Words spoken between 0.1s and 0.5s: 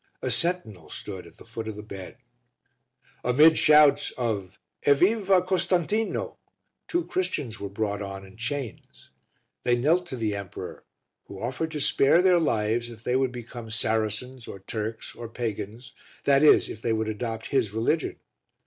A